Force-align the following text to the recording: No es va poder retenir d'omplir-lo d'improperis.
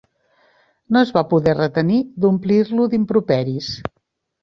No 0.95 1.03
es 1.09 1.11
va 1.17 1.23
poder 1.35 1.55
retenir 1.59 2.01
d'omplir-lo 2.25 2.91
d'improperis. 2.97 3.73